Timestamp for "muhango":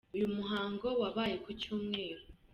0.35-0.87